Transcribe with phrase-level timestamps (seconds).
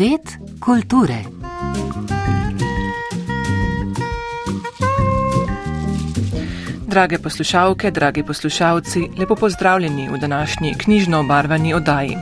[0.00, 1.14] Svet kulture.
[6.86, 12.16] Drage poslušalke, dragi poslušalci, lepo pozdravljeni v današnji knjižno obarvani oddaji.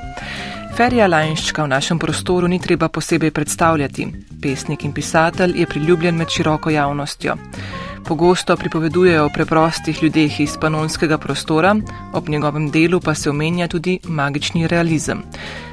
[0.76, 4.08] Ferija Lajnščka v našem prostoru ni treba posebej predstavljati.
[4.42, 7.36] Pesnik in pisatelj je priljubljen med široko javnostjo.
[8.08, 11.74] Pogosto pripovedujejo o preprostih ljudeh iz panonskega prostora,
[12.12, 15.22] ob njegovem delu pa se omenja tudi magični realizem.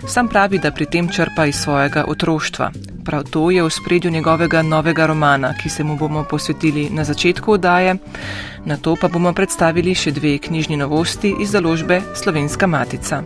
[0.08, 2.72] Sam pravi, da pri tem črpa iz svojega otroštva.
[3.06, 7.52] Prav to je v spredju njegovega novega romana, ki se mu bomo posvetili na začetku
[7.52, 7.96] oddaje.
[8.66, 13.24] Na to pa bomo predstavili še dve knjižni novosti iz založbe Slovenska matica.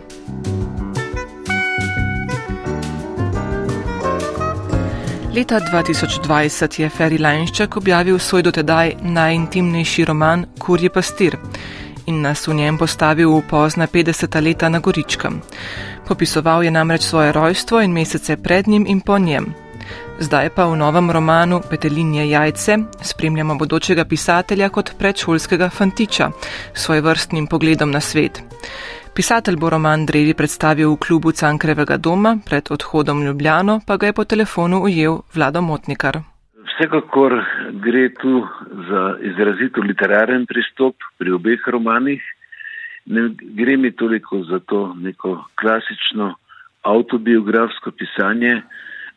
[5.30, 11.36] Leta 2020 je Ferry Lajnšček objavil svoj dotedaj najintimnejši roman Kurje pastir
[12.06, 14.42] in nas v njem postavil v pozna 50.
[14.42, 15.40] leta na Goričkem.
[16.08, 19.54] Popisoval je namreč svoje rojstvo in mesece pred njim in po njem.
[20.18, 26.30] Zdaj pa v novem romanu Petelinje jajce spremljamo bodočega pisatelja kot predšolskega fantiča
[26.74, 28.42] s svoj vrstnim pogledom na svet.
[29.14, 34.06] Pisatelj bo roman Drevi predstavil v klubu Cankrevega doma, pred odhodom v Ljubljano pa ga
[34.06, 36.22] je po telefonu ujel Vlado Motnikar.
[36.68, 37.34] Vsekakor
[37.84, 38.46] gre tu
[38.88, 42.22] za izrazito literaren pristop pri obeh romanih.
[43.06, 46.34] Ne gre mi toliko za to neko klasično
[46.82, 48.62] autobiografsko pisanje,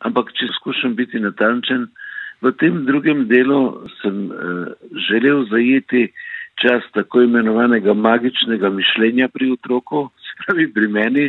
[0.02, 1.86] ampak če skušam biti natančen,
[2.42, 4.74] v tem drugem delu sem uh,
[5.08, 6.10] želel zajeti
[6.62, 11.26] čas tako imenovanega magičnega mišljenja pri otroku, spravi pri meni,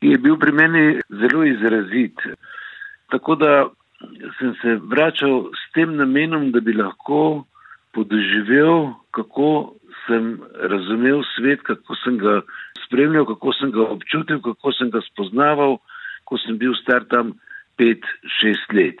[0.00, 2.20] ki je bil pri meni zelo izrazit.
[3.10, 3.52] Tako da
[4.38, 7.44] sem se vračal s tem namenom, da bi lahko
[7.94, 9.74] podoživel, kako
[10.06, 12.40] sem razumel svet, kako sem ga
[12.84, 15.78] spremljal, kako sem ga občutil, kako sem ga spoznaval,
[16.24, 17.32] ko sem bil star tam
[17.78, 18.04] pet,
[18.40, 19.00] šest let.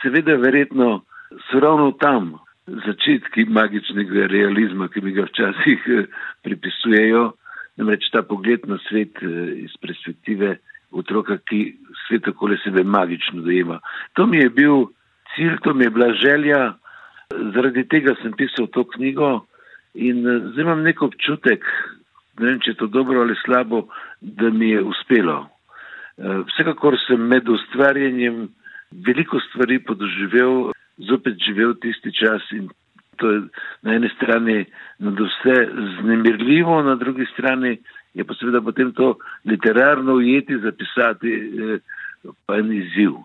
[0.00, 1.02] Seveda, verjetno
[1.50, 2.38] so ravno tam
[2.86, 6.06] začetki magičnega realizma, ki mi ga včasih eh,
[6.44, 7.32] pripisujejo,
[7.80, 10.56] namreč ta pogled na svet eh, iz perspektive
[10.90, 13.80] otroka, ki svet okoli sebe magično dojema.
[14.16, 14.88] To mi je bil
[15.34, 16.62] cilj, to mi je bila želja,
[17.54, 19.44] zaradi tega sem pisal to knjigo
[19.94, 21.64] in eh, zdaj imam nek občutek,
[22.38, 23.86] ne vem, če je to dobro ali slabo,
[24.20, 25.46] da mi je uspelo.
[26.18, 28.48] Vsekakor sem med ustvarjanjem
[29.06, 32.68] veliko stvari podoživel zopet živel tisti čas in
[33.18, 33.40] to je
[33.82, 34.64] na eni strani
[34.98, 35.56] nad vse
[36.00, 37.78] znemirljivo, na drugi strani
[38.14, 41.78] je pa seveda potem to literarno ujeti, zapisati, eh,
[42.46, 43.18] pa en izziv.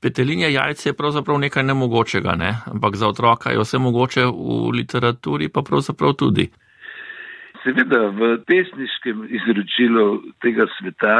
[0.00, 2.52] Petelinja jajce je pravzaprav nekaj nemogočega, ne?
[2.66, 6.50] ampak za otroka je vse mogoče v literaturi, pa pravzaprav tudi.
[7.64, 11.16] Seveda v pesniškem izročilu tega sveta,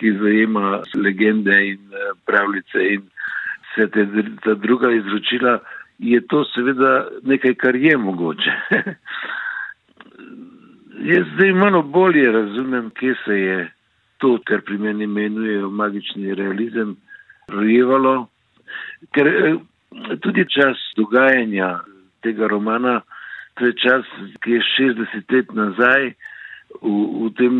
[0.00, 3.08] ki zajema legende in eh, pravljice in
[3.70, 4.06] vse te
[4.44, 5.58] ta druga izročila,
[5.98, 8.52] je to seveda nekaj, kar je mogoče.
[11.10, 13.70] Jaz zdaj malo bolje razumem, kje se je
[14.18, 16.96] to, kar pri meni imenujejo magični realizem,
[17.48, 18.28] rojevalo,
[19.14, 19.54] ker eh,
[20.20, 21.78] tudi čas dogajanja
[22.22, 23.00] tega romana,
[23.54, 24.04] to je čas,
[24.44, 26.12] ki je 60 let nazaj,
[26.82, 26.92] v,
[27.26, 27.56] v tem,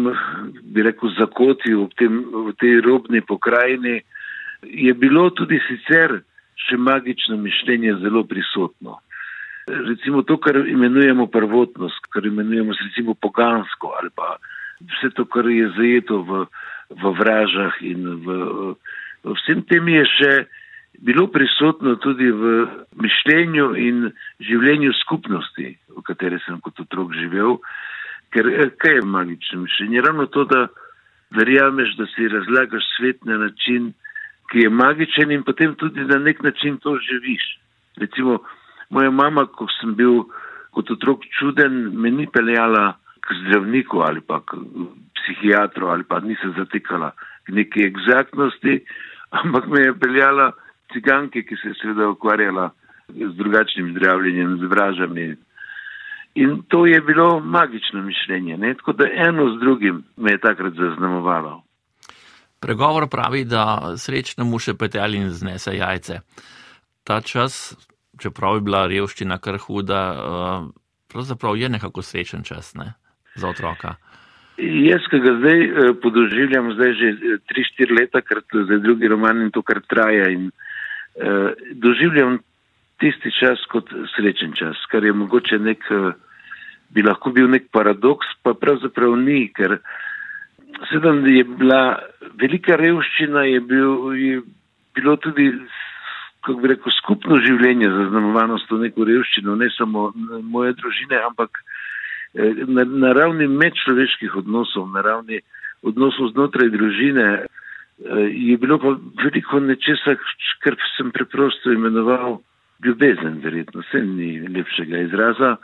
[0.62, 4.00] bi rekel, zakotju, v, tem, v tej robni pokrajini,
[4.62, 6.20] je bilo tudi sicer
[6.68, 8.98] še magično mišljenje zelo prisotno.
[9.70, 14.36] Recimo to, kar imenujemo prvotnost, kar imenujemo recimo pogansko ali pa
[14.80, 16.46] vse to, kar je zajeto v,
[16.90, 18.38] v vražah in v,
[19.24, 20.32] v vsem tem je še
[21.00, 22.66] bilo prisotno tudi v
[23.00, 24.10] mišljenju in
[24.44, 27.60] življenju skupnosti, v kateri sem kot otrok živel.
[28.34, 28.46] Ker
[28.78, 30.02] kaj je magično mišljenje?
[30.06, 30.66] Ravno to, da
[31.36, 33.92] verjameš, da si razlagaš svet na način,
[34.50, 37.44] ki je magičen in potem tudi na nek način to živiš.
[37.96, 38.38] Recimo,
[38.90, 40.24] moja mama, ko sem bil
[40.74, 44.58] kot otrok čuden, me ni peljala k zdravniku ali pa k
[45.18, 47.12] psihiatru ali pa ni se zatekala
[47.46, 48.80] k neki egzaktnosti,
[49.30, 50.52] ampak me je peljala
[50.92, 52.70] ciganke, ki se je seveda ukvarjala
[53.08, 55.36] z drugačnim zdravljenjem, z vražami.
[56.34, 58.74] In to je bilo magično mišljenje, ne?
[58.74, 61.62] tako da eno z drugim me je takrat zaznamovalo.
[62.60, 66.20] Pregovor pravi, da srečnemu še petelin znese jajce.
[67.08, 67.72] Ta čas,
[68.20, 70.66] čeprav je bila revščina kar huda, eh,
[71.12, 72.92] pravzaprav je nekako srečen čas ne?
[73.34, 73.94] za otroka.
[74.60, 77.08] Jaz, ki ga zdaj eh, podoživljam, zdaj že
[77.48, 82.38] 3-4 eh, leta, ker je drugi roman in to kar traja in eh, doživljam
[83.00, 85.86] tisti čas kot srečen čas, kar je mogoče nek,
[86.92, 89.78] bi lahko bil nek paradoks, pa pravzaprav ni, ker
[90.88, 91.98] Sedem je bila
[92.38, 94.40] velika revščina, je, bil, je
[94.94, 95.50] bilo tudi,
[96.44, 100.10] kako bi rekel, skupno življenje zaznamovano s to neko revščino, ne samo
[100.42, 101.62] moje družine, ampak
[102.34, 105.42] eh, na, na ravni medčloveških odnosov, na ravni
[105.82, 107.26] odnosov znotraj družine.
[107.40, 108.94] Eh, je bilo pa
[109.24, 110.16] veliko nečesa,
[110.64, 112.40] kar sem preprosto imenoval
[112.84, 115.56] ljubezen, verjetno, vse ni lepšega izraza.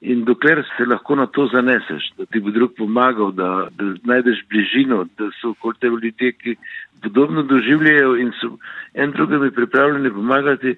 [0.00, 4.44] In dokler se lahko na to zaneseš, da ti bo drug pomagal, da, da najdeš
[4.50, 6.54] bližino, da so okoli tebe ljudje, ki
[7.02, 8.52] podobno doživljajo in so
[8.94, 10.76] en drugemu pripravljeni pomagati,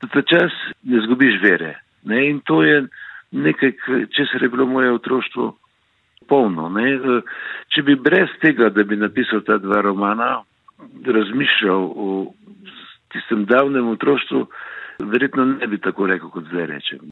[0.00, 0.52] da ta čas
[0.82, 1.74] ne zgubiš vere.
[2.04, 2.30] Ne?
[2.30, 2.86] In to je
[3.30, 3.72] nekaj,
[4.16, 5.56] česar je bilo moje otroštvo
[6.28, 6.68] polno.
[6.68, 6.98] Ne?
[7.68, 10.40] Če bi brez tega, da bi napisal ta dva romana,
[11.06, 12.32] razmišljal o
[13.12, 14.46] tistem davnem otroštvu,
[15.00, 17.10] verjetno ne bi tako rekel, kot zdaj rečem.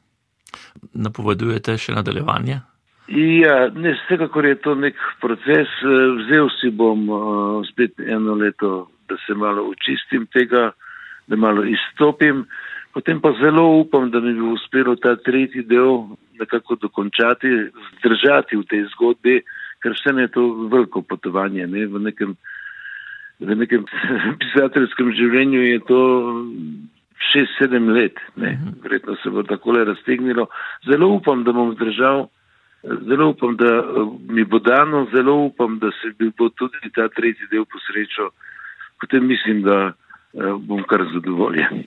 [0.93, 2.59] Napovedujete še nadaljevanje?
[3.09, 5.71] Ja, ne, vsekakor je to nek proces.
[6.21, 7.21] Vzel si bom uh,
[7.65, 10.69] spet eno leto, da se malo očistim tega,
[11.27, 12.45] da malo izstopim.
[12.93, 16.05] Potem pa zelo upam, da mi bo uspelo ta tretji del
[16.39, 17.47] nekako dokončati,
[17.99, 19.41] zdržati v tej zgodbi,
[19.81, 21.67] ker vse je to veliko potovanje.
[21.67, 21.85] Ne?
[21.87, 22.37] V nekem,
[23.39, 23.85] v nekem
[24.41, 26.01] pisateljskem življenju je to
[27.31, 28.17] šest, sedem let.
[28.37, 28.81] Mhm.
[28.83, 30.47] Verjetno se bo takole raztegnilo.
[30.89, 32.27] Zelo upam, da bom zdržal,
[32.83, 33.83] zelo upam, da eh,
[34.29, 38.29] mi bo dano, zelo upam, da se bo tudi ta tretji del posrečal.
[38.99, 39.91] Potem mislim, da
[40.33, 41.83] eh, bom kar zadovoljen.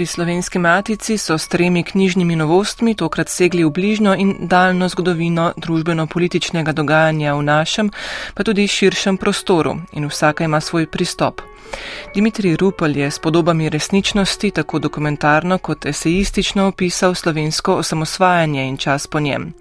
[0.00, 5.50] Pri slovenski matici so s tremi knjižnimi novostmi tokrat segli v bližnjo in daljno zgodovino
[5.56, 7.90] družbeno-političnega dogajanja v našem,
[8.34, 11.42] pa tudi širšem prostoru in vsaka ima svoj pristop.
[12.14, 19.06] Dimitrij Rupel je s podobami resničnosti tako dokumentarno kot esejistično opisal slovensko osamosvajanje in čas
[19.06, 19.52] po njem.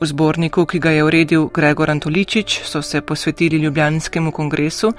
[0.00, 4.92] V zborniku, ki ga je uredil Gregor Antoličič, so se posvetili Ljubljanskemu kongresu,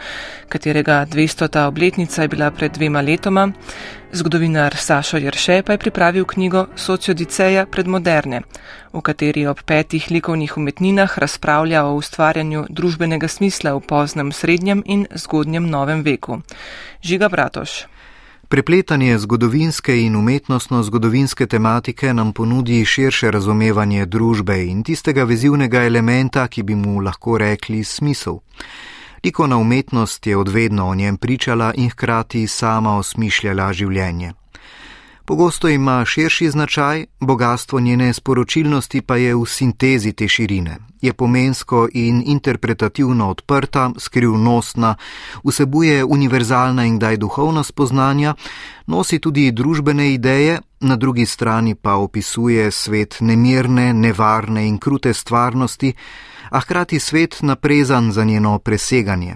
[0.49, 1.67] katerega 200.
[1.67, 3.51] obletnica je bila pred dvema letoma.
[4.11, 8.41] Zgodovinar Sašo Jerše pa je pripravil knjigo Sociodiceja predmoderne,
[8.93, 15.07] v kateri ob petih likovnih umetninah razpravlja o ustvarjanju družbenega smisla v poznem srednjem in
[15.11, 16.39] zgodnjem novem veku.
[17.03, 17.94] Žiga Bratoš.
[18.47, 26.63] Prepletanje zgodovinske in umetnostno-zgodovinske tematike nam ponudi širše razumevanje družbe in tistega vezivnega elementa, ki
[26.63, 28.37] bi mu lahko rekli smisel.
[29.23, 34.33] Likovna umetnost je odvedno o njem pričala in hkrati sama osmišljala življenje.
[35.27, 40.77] Pogosto ima širši značaj, bogatstvo njene sporočilnosti pa je v sintezi te širine.
[41.01, 44.95] Je pomensko in interpretativno odprta, skrivnostna,
[45.43, 48.35] vsebuje univerzalna in kdaj duhovna spoznanja,
[48.87, 55.93] nosi tudi družbene ideje, na drugi strani pa opisuje svet nemirne, nevarne in krute stvarnosti,
[56.49, 59.35] a hkrati svet naprezan za njeno preseganje.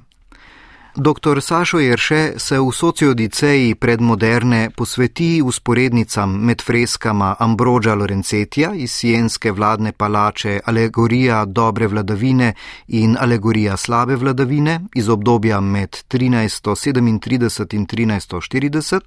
[1.00, 1.42] Dr.
[1.42, 9.92] Sašo Jerše se v sociodiceji predmoderne posveti usporednicam med freskama Ambroža Lorencetija iz sijenske vladne
[9.92, 12.54] palače Alegorija dobre vladavine
[12.88, 19.00] in Alegorija slabe vladavine iz obdobja med 1337 in 1340,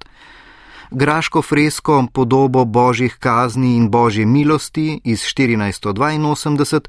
[0.91, 6.81] graško fresko podobo božjih kazni in božje milosti iz 1482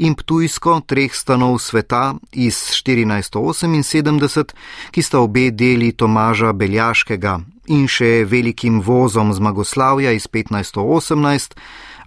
[0.00, 4.54] in Ptujsko treh stanov sveta iz 1478,
[4.90, 7.40] ki sta obe deli Tomaža Beljaškega
[7.70, 11.54] in še velikim vozom zmagoslavja iz 1518,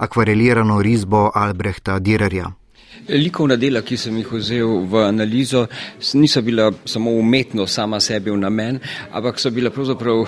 [0.03, 2.49] akvarelirano risbo Albrehta Direrja.
[3.09, 5.65] Likovna dela, ki sem jih vzel v analizo,
[6.13, 8.79] niso bila samo umetno sama sebi v namen,
[9.11, 10.25] ampak so bila pravzaprav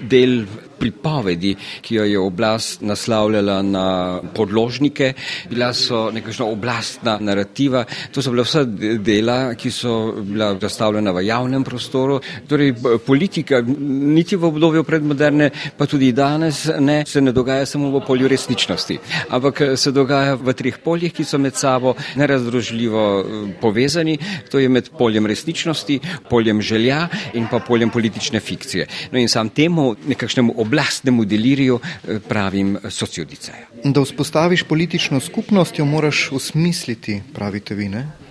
[0.00, 0.44] del
[0.78, 5.12] pripovedi, ki jo je oblast naslavljala na podložnike,
[5.50, 11.24] bila so nekakšna oblastna narativa, to so bila vsa dela, ki so bila zastavljena v
[11.26, 12.20] javnem prostoru.
[12.48, 12.74] Torej,
[13.06, 18.28] politika niti v obdobju predmoderne, pa tudi danes ne, se ne dogaja samo v polju
[18.28, 18.98] resničnosti,
[19.30, 24.18] ampak se dogaja v treh poljih, ki so med sabo nerazdružljivo eh, povezani,
[24.50, 26.00] to je med poljem resničnosti,
[26.30, 28.86] poljem želja in pa poljem politične fikcije.
[29.12, 33.70] No in sam temu nekakšnemu oblastnemu deliriju eh, pravim sociodicejo.
[33.84, 38.23] Da vzpostaviš politično skupnost, jo moraš usmisliti, pravite vi, ne?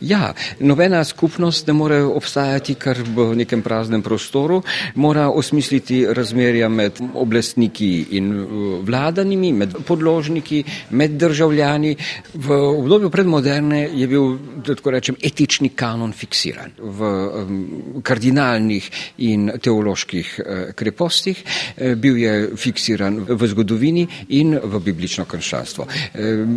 [0.00, 4.62] Ja, nobena skupnost ne more obstajati kar v nekem praznem prostoru,
[4.94, 8.48] mora osmisliti razmerja med oblastniki in uh,
[8.86, 11.96] vladanimi, med podložniki, med državljani.
[12.34, 17.60] V obdobju predmoderne je bil, da tako rečem, etični kanon fiksiran v um,
[18.02, 18.90] kardinalnih
[19.26, 24.06] in teoloških uh, krepostih, uh, bil je fiksiran v zgodovini
[24.40, 25.86] in v biblično krščanstvo.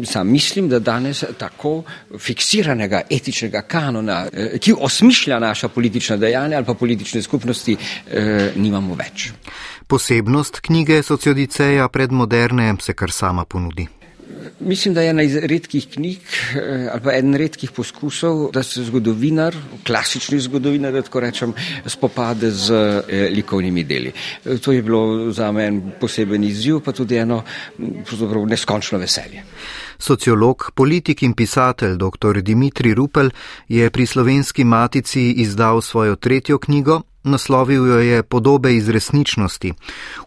[0.06, 1.84] Sam mislim, da danes tako
[2.20, 7.78] fiksiranega etičnega kanona, eh, ki osmišlja naša politična dejanja ali pa politične skupnosti,
[8.12, 9.32] eh, nimamo več.
[9.88, 13.88] Posebnost knjige Sociodiceja predmoderne se kar sama ponudi.
[14.60, 16.20] Mislim, da je ena iz redkih knjig
[16.56, 19.56] eh, ali pa eden redkih poskusov, da se zgodovinar,
[19.88, 21.54] klasični zgodovinar, da tako rečem,
[21.86, 22.74] spopade z
[23.32, 24.12] likovnimi deli.
[24.62, 27.44] To je bilo za me poseben izziv, pa tudi eno
[28.48, 29.44] neskončno veselje.
[29.98, 32.42] Sociolog, politik in pisatelj dr.
[32.42, 33.30] Dimitri Rupel
[33.68, 39.74] je pri slovenski matici izdal svojo tretjo knjigo, naslovil jo je Podobe iz resničnosti.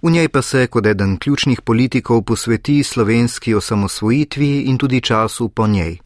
[0.03, 5.67] V njej pa se kot eden ključnih politikov posveti slovenski osamosvojitvi in tudi času po
[5.67, 5.99] njej.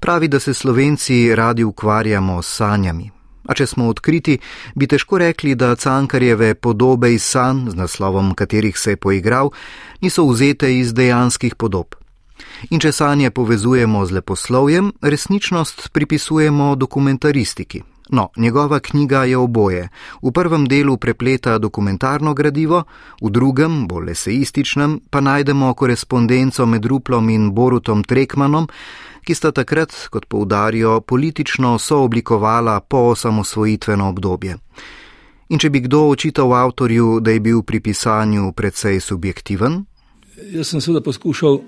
[0.00, 3.10] Pravi, da se slovenci radi ukvarjamo s sanjami.
[3.48, 4.38] A če smo odkriti,
[4.74, 9.50] bi težko rekli, da cankarjeve podobe iz sanj, z naslovom katerih se je poigral,
[10.00, 11.94] niso vzete iz dejanskih podob.
[12.70, 17.93] In če sanje povezujemo z leposlovjem, resničnost pripisujemo dokumentaristiki.
[18.10, 19.88] No, njegova knjiga je oboje.
[20.22, 22.82] V prvem delu prepleta dokumentarno gradivo,
[23.22, 28.68] v drugem, bolj eseističnem, pa najdemo korespondenco med Ruplom in Borutom Trekmanom,
[29.24, 34.58] ki sta takrat, kot poudarijo, politično sooblikovala po osamosvojitveno obdobje.
[35.48, 39.84] In če bi kdo očital avtorju, da je bil pri pisanju precej subjektiven?
[40.52, 41.60] Jaz sem seveda poskušal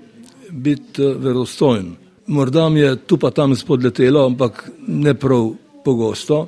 [0.51, 1.95] biti eh, verostojen.
[2.27, 5.53] Morda mi je tu pa tam spodletelo, ampak ne prav
[5.87, 6.47] pogosto.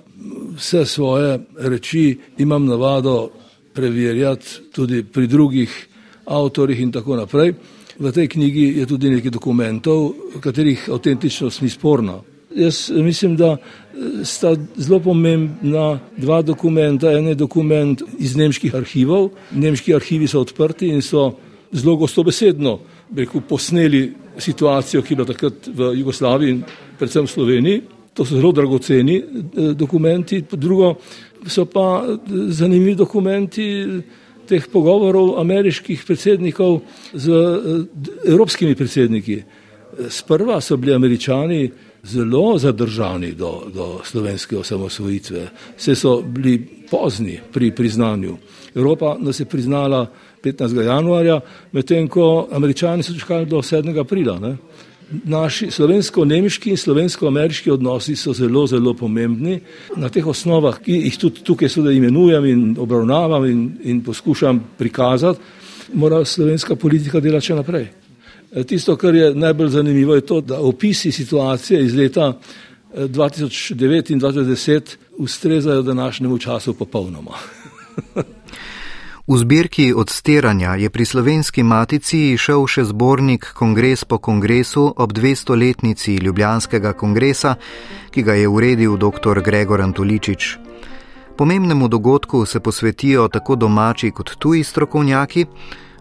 [0.58, 3.30] Vse svoje reči imam navado
[3.74, 5.88] preverjati tudi pri drugih
[6.26, 7.54] avtorjih in tako naprej.
[8.00, 10.12] V tej knjigi je tudi nekaj dokumentov,
[10.44, 12.20] katerih avtentičnost ni sporna.
[12.56, 17.12] Jaz mislim, da eh, sta zelo pomembna dva dokumenta.
[17.12, 19.30] En je dokument iz nemških arhivov.
[19.52, 21.32] Nemški arhivi so odprti in so
[21.72, 22.80] zelo gostobesedno
[23.16, 26.62] rekel, posneli situacijo, ki je bila takrat v Jugoslaviji in
[27.00, 27.82] predvsem v Sloveniji.
[28.20, 30.44] To so zelo dragoceni eh, dokumenti.
[30.52, 30.96] Drugo
[31.48, 32.18] so pa eh,
[32.52, 33.88] zanimivi dokumenti
[34.44, 36.82] teh pogovorov ameriških predsednikov
[37.14, 39.38] z eh, evropskimi predsedniki.
[40.12, 41.72] Sprva so bili američani
[42.04, 45.48] zelo zadržani do, do slovenske osamosvojitve,
[45.78, 46.60] vse so bili
[46.92, 48.36] pozni pri priznanju.
[48.76, 50.12] Evropa nas je priznala
[50.44, 50.82] 15.
[50.82, 51.40] januarja,
[51.72, 54.00] medtem ko američani so čakali do 7.
[54.00, 54.40] aprila.
[54.40, 54.58] Ne?
[55.10, 59.60] Naši slovensko-nemški in slovensko-ameriški odnosi so zelo, zelo pomembni.
[59.98, 65.40] Na teh osnovah, ki jih tudi tukaj sedaj imenujem in obravnavam in, in poskušam prikazati,
[65.94, 67.90] mora slovenska politika delati še naprej.
[68.52, 72.34] E, tisto, kar je najbolj zanimivo, je to, da opisi situacije iz leta
[72.94, 77.42] 2009 e, in 2010 ustrezajo današnjemu času popolnoma.
[79.30, 86.16] V zbirki odstiranja je pri slovenski matici šel še zbornik Kongres po kongresu ob 200-letnici
[86.18, 87.54] Ljubljanskega kongresa,
[88.10, 89.44] ki ga je uredil dr.
[89.46, 90.58] Gregor Antoličič.
[91.38, 95.46] Pomembnemu dogodku se posvetijo tako domači kot tuji strokovnjaki,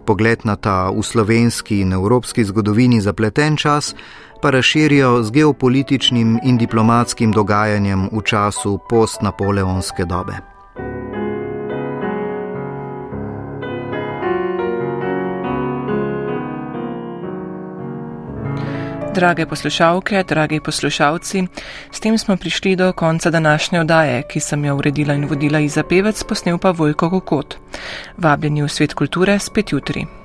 [0.08, 3.94] pogled na ta v slovenski in evropski zgodovini zapleten čas
[4.40, 10.57] pa razširijo z geopolitičnim in diplomatskim dogajanjem v času postnapoleonske dobe.
[19.14, 21.46] Drage poslušalke, dragi poslušalci,
[21.92, 25.82] s tem smo prišli do konca današnje odaje, ki sem jo uredila in vodila Iza
[25.82, 27.56] Pevec, posnel pa Vojko Kokot.
[28.16, 30.17] Vabljeni v svet kulture spet jutri.